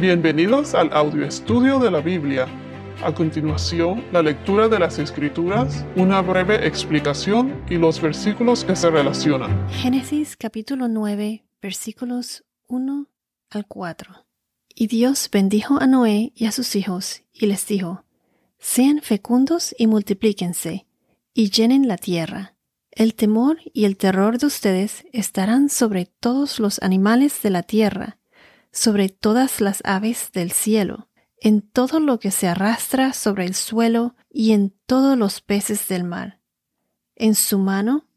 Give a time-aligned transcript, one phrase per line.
[0.00, 2.46] Bienvenidos al audio estudio de la Biblia.
[3.04, 8.88] A continuación, la lectura de las Escrituras, una breve explicación y los versículos que se
[8.88, 9.68] relacionan.
[9.68, 13.08] Génesis capítulo 9, versículos 1
[13.50, 14.24] al 4.
[14.74, 18.04] Y Dios bendijo a Noé y a sus hijos, y les dijo,
[18.58, 20.86] Sean fecundos y multiplíquense,
[21.34, 22.54] y llenen la tierra.
[22.90, 28.16] El temor y el terror de ustedes estarán sobre todos los animales de la tierra,
[28.72, 31.08] sobre todas las aves del cielo,
[31.40, 36.04] en todo lo que se arrastra sobre el suelo y en todos los peces del
[36.04, 36.40] mar.
[37.16, 38.08] En su mano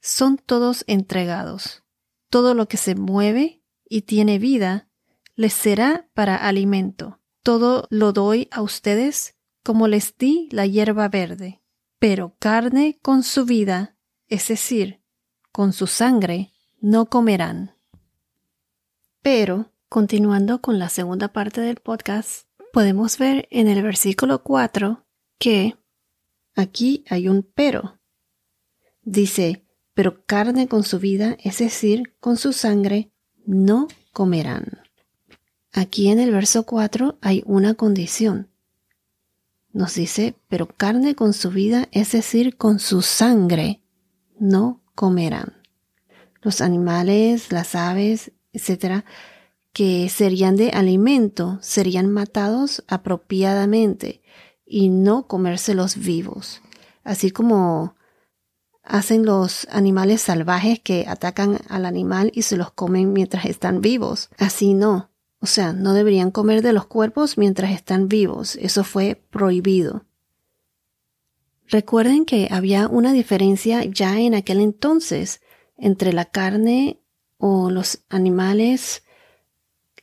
[0.00, 1.82] son todos entregados.
[2.30, 4.88] Todo lo que se mueve y tiene vida
[5.34, 7.20] les será para alimento.
[7.42, 11.62] Todo lo doy a ustedes como les di la hierba verde.
[11.98, 13.96] Pero carne con su vida,
[14.28, 15.02] es decir,
[15.50, 17.74] con su sangre, no comerán.
[19.22, 25.06] Pero Continuando con la segunda parte del podcast, podemos ver en el versículo 4
[25.38, 25.76] que
[26.56, 28.00] aquí hay un pero.
[29.02, 33.12] Dice, pero carne con su vida, es decir, con su sangre,
[33.46, 34.80] no comerán.
[35.72, 38.50] Aquí en el verso 4 hay una condición.
[39.72, 43.82] Nos dice, pero carne con su vida, es decir, con su sangre,
[44.36, 45.62] no comerán.
[46.42, 49.04] Los animales, las aves, etcétera,
[49.76, 54.22] que serían de alimento serían matados apropiadamente
[54.64, 56.62] y no comérselos vivos,
[57.04, 57.94] así como
[58.82, 64.30] hacen los animales salvajes que atacan al animal y se los comen mientras están vivos.
[64.38, 65.10] Así no.
[65.40, 68.56] O sea, no deberían comer de los cuerpos mientras están vivos.
[68.56, 70.06] Eso fue prohibido.
[71.66, 75.42] Recuerden que había una diferencia ya en aquel entonces
[75.76, 77.02] entre la carne
[77.36, 79.02] o los animales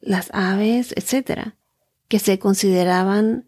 [0.00, 1.56] las aves, etcétera,
[2.08, 3.46] que se consideraban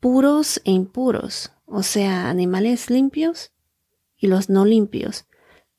[0.00, 3.52] puros e impuros, o sea, animales limpios
[4.16, 5.26] y los no limpios,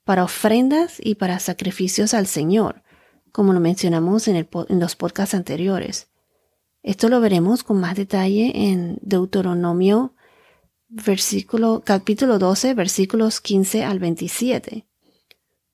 [0.03, 2.83] para ofrendas y para sacrificios al Señor,
[3.31, 6.07] como lo mencionamos en, los podcasts anteriores.
[6.83, 10.13] Esto lo veremos con más detalle en Deuteronomio
[11.83, 14.85] capítulo 12, versículos 15 al 27.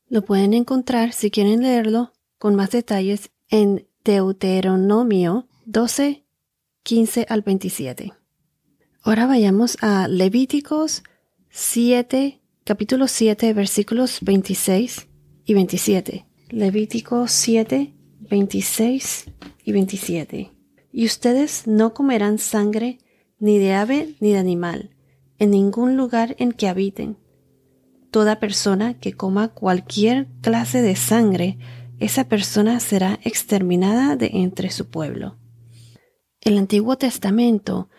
[0.07, 6.23] Lo pueden encontrar si quieren leerlo con más detalles en Deuteronomio 12,
[6.83, 8.13] 15 al 27.
[9.03, 11.03] Ahora vayamos a Levíticos
[11.49, 15.07] 7, capítulo 7, versículos 26
[15.45, 16.25] y 27.
[16.49, 19.25] Levíticos 7, 26
[19.65, 20.51] y 27.
[20.93, 22.99] Y ustedes no comerán sangre
[23.37, 24.95] ni de ave ni de animal,
[25.39, 27.17] en ningún lugar en que habiten.
[28.11, 31.57] Toda persona que coma cualquier clase de sangre
[32.01, 35.37] esa persona será exterminada de entre su pueblo.
[36.41, 37.89] El Antiguo Testamento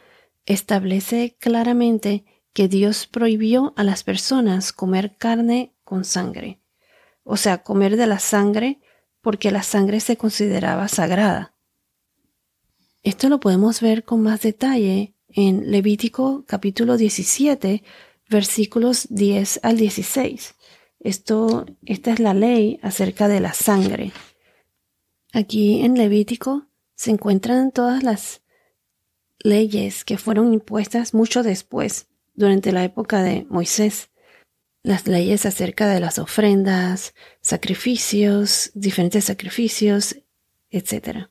[0.45, 6.61] establece claramente que Dios prohibió a las personas comer carne con sangre,
[7.23, 8.81] o sea, comer de la sangre
[9.21, 11.55] porque la sangre se consideraba sagrada.
[13.05, 17.85] Esto lo podemos ver con más detalle en Levítico capítulo 17,
[18.29, 20.57] versículos 10 al 16.
[21.03, 24.13] Esto, esta es la ley acerca de la sangre.
[25.33, 28.43] Aquí en Levítico se encuentran todas las
[29.41, 34.11] leyes que fueron impuestas mucho después, durante la época de Moisés.
[34.85, 40.17] Las leyes acerca de las ofrendas, sacrificios, diferentes sacrificios,
[40.71, 41.29] etc.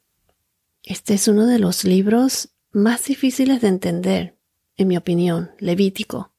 [0.83, 4.37] Este es uno de los libros más difíciles de entender,
[4.75, 6.30] en mi opinión, Levítico.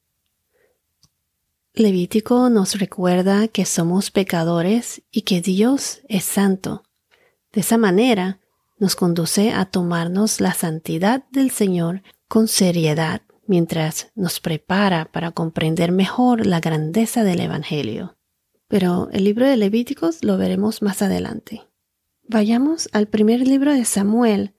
[1.75, 6.83] Levítico nos recuerda que somos pecadores y que Dios es santo.
[7.51, 8.41] De esa manera
[8.79, 15.93] nos conduce a tomarnos la santidad del Señor con seriedad mientras nos prepara para comprender
[15.93, 18.19] mejor la grandeza del Evangelio.
[18.69, 21.63] Pero el libro de Levíticos lo veremos más adelante.
[22.29, 24.55] Vayamos al primer libro de Samuel,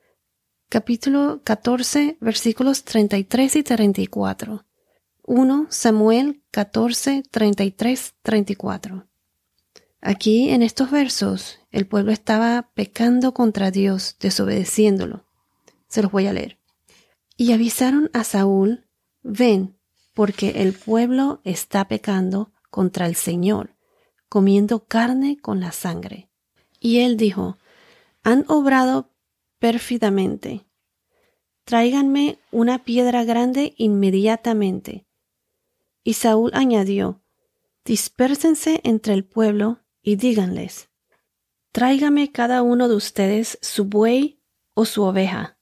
[0.67, 4.65] capítulo 14, versículos 33 y 34.
[5.25, 9.07] 1 Samuel 14, 33, 34.
[10.01, 15.23] Aquí en estos versos el pueblo estaba pecando contra Dios, desobedeciéndolo.
[15.87, 16.59] Se los voy a leer.
[17.37, 18.85] Y avisaron a Saúl,
[19.21, 19.77] ven,
[20.13, 23.77] porque el pueblo está pecando contra el Señor,
[24.27, 26.27] comiendo carne con la sangre.
[26.81, 27.57] Y él dijo,
[28.23, 29.09] han obrado
[29.59, 30.65] pérfidamente.
[31.63, 35.05] Tráiganme una piedra grande inmediatamente
[36.03, 37.21] y Saúl añadió,
[37.85, 40.89] Dispérsense entre el pueblo y díganles,
[41.71, 44.41] Tráigame cada uno de ustedes su buey
[44.73, 45.57] o su oveja.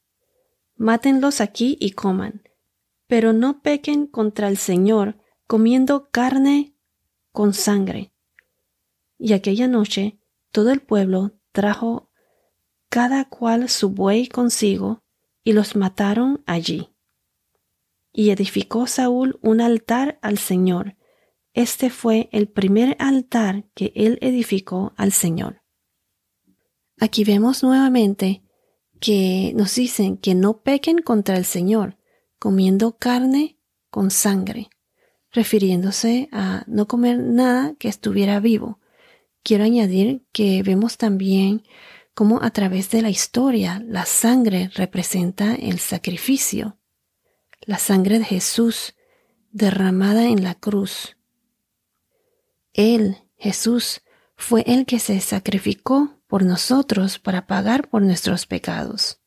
[0.76, 2.44] Mátenlos aquí y coman,
[3.08, 5.18] pero no pequen contra el Señor
[5.48, 6.76] comiendo carne
[7.32, 8.14] con sangre.
[9.18, 10.20] Y aquella noche
[10.52, 12.10] todo el pueblo trajo
[12.90, 15.04] cada cual su buey consigo
[15.44, 16.91] y los mataron allí.
[18.14, 20.96] Y edificó Saúl un altar al Señor.
[21.54, 25.62] Este fue el primer altar que él edificó al Señor.
[27.00, 28.44] Aquí vemos nuevamente
[29.00, 31.98] que nos dicen que no pequen contra el Señor,
[32.38, 33.58] comiendo carne
[33.90, 34.70] con sangre,
[35.32, 38.80] refiriéndose a no comer nada que estuviera vivo.
[39.44, 41.64] Quiero añadir que vemos también
[42.14, 46.78] cómo a través de la historia la sangre representa el sacrificio,
[47.62, 48.96] la sangre de Jesús
[49.52, 51.18] derramada en la cruz.
[52.74, 54.02] Él, Jesús,
[54.36, 59.22] fue el que se sacrificó por nosotros para pagar por nuestros pecados.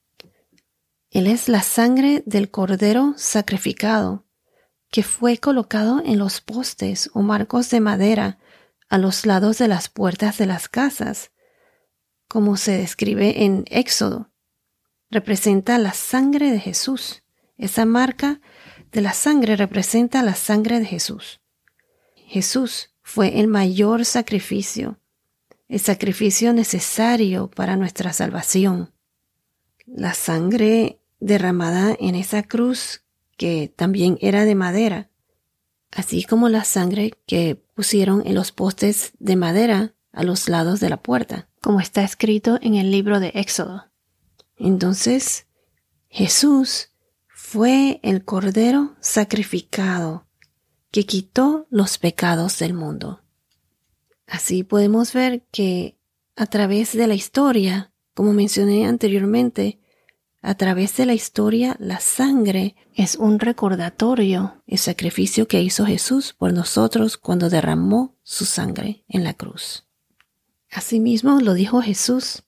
[1.10, 4.26] Él es la sangre del cordero sacrificado,
[4.90, 8.38] que fue colocado en los postes o marcos de madera
[8.88, 11.32] a los lados de las puertas de las casas,
[12.28, 14.30] como se describe en Éxodo.
[15.10, 17.23] Representa la sangre de Jesús.
[17.56, 18.40] Esa marca
[18.92, 21.40] de la sangre representa la sangre de Jesús.
[22.14, 24.98] Jesús fue el mayor sacrificio
[25.68, 28.92] el sacrificio necesario para nuestra salvación.
[29.86, 33.02] La sangre derramada en esa cruz,
[33.36, 35.10] que también era de madera,
[35.90, 40.90] así como la sangre que pusieron en los postes de madera a los lados de
[40.90, 43.86] la puerta, como está escrito en el libro de Éxodo.
[44.56, 45.46] Entonces,
[46.08, 46.90] Jesús
[47.54, 50.26] fue el Cordero sacrificado
[50.90, 53.20] que quitó los pecados del mundo.
[54.26, 55.96] Así podemos ver que
[56.34, 59.78] a través de la historia, como mencioné anteriormente,
[60.42, 66.32] a través de la historia la sangre es un recordatorio, el sacrificio que hizo Jesús
[66.32, 69.86] por nosotros cuando derramó su sangre en la cruz.
[70.72, 72.42] Asimismo lo dijo Jesús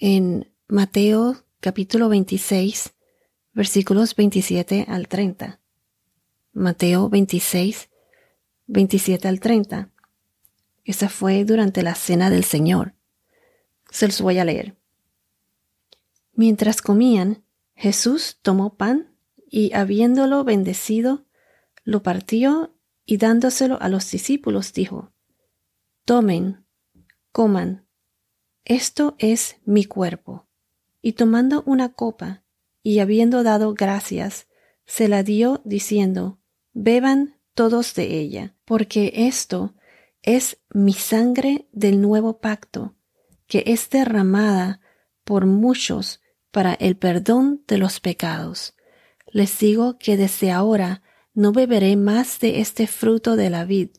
[0.00, 2.92] en Mateo capítulo 26,
[3.58, 5.58] versículos 27 al 30.
[6.52, 7.90] Mateo 26,
[8.68, 9.90] 27 al 30.
[10.84, 12.94] Esa fue durante la cena del Señor.
[13.90, 14.76] Se los voy a leer.
[16.34, 17.42] Mientras comían,
[17.74, 19.12] Jesús tomó pan
[19.50, 21.26] y habiéndolo bendecido,
[21.82, 22.76] lo partió
[23.06, 25.10] y dándoselo a los discípulos dijo,
[26.04, 26.64] Tomen,
[27.32, 27.88] coman,
[28.64, 30.46] esto es mi cuerpo.
[31.02, 32.44] Y tomando una copa
[32.88, 34.46] y habiendo dado gracias,
[34.86, 36.40] se la dio diciendo,
[36.72, 39.74] Beban todos de ella, porque esto
[40.22, 42.96] es mi sangre del nuevo pacto,
[43.46, 44.80] que es derramada
[45.24, 48.74] por muchos para el perdón de los pecados.
[49.26, 51.02] Les digo que desde ahora
[51.34, 53.90] no beberé más de este fruto de la vid,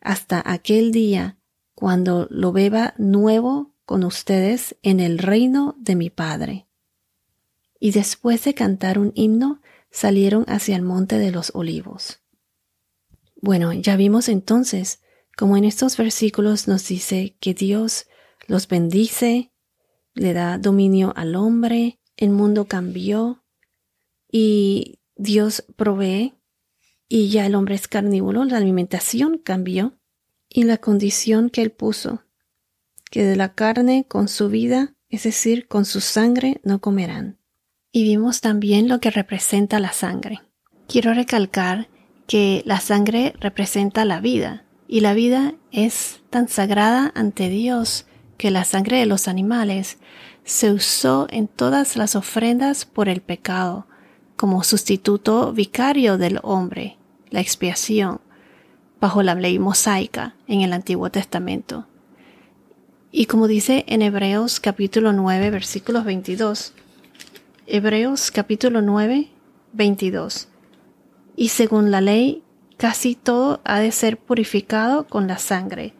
[0.00, 1.40] hasta aquel día
[1.74, 6.69] cuando lo beba nuevo con ustedes en el reino de mi Padre.
[7.80, 9.60] Y después de cantar un himno,
[9.90, 12.20] salieron hacia el monte de los olivos.
[13.42, 15.00] Bueno, ya vimos entonces
[15.40, 18.08] como en estos versículos nos dice que Dios
[18.46, 19.52] los bendice,
[20.12, 23.42] le da dominio al hombre, el mundo cambió
[24.30, 26.34] y Dios provee
[27.08, 29.98] y ya el hombre es carnívoro, la alimentación cambió
[30.46, 32.22] y la condición que él puso,
[33.10, 37.39] que de la carne con su vida, es decir, con su sangre, no comerán.
[37.92, 40.40] Y vimos también lo que representa la sangre.
[40.86, 41.88] Quiero recalcar
[42.28, 48.06] que la sangre representa la vida, y la vida es tan sagrada ante Dios
[48.36, 49.98] que la sangre de los animales
[50.44, 53.86] se usó en todas las ofrendas por el pecado
[54.36, 56.96] como sustituto vicario del hombre,
[57.28, 58.20] la expiación,
[59.00, 61.86] bajo la ley mosaica en el Antiguo Testamento.
[63.12, 66.72] Y como dice en Hebreos capítulo 9 versículos 22,
[67.72, 69.28] Hebreos capítulo 9
[69.74, 70.48] 22,
[71.36, 72.42] y según la ley
[72.76, 75.94] Casi todo ha de ser purificado con la sangre,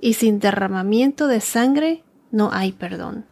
[0.00, 3.24] y sin derramamiento de sangre no hay perdón.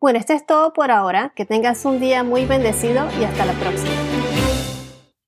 [0.00, 1.32] Bueno, esto es todo por ahora.
[1.36, 4.09] Que tengas un día muy bendecido y hasta la próxima.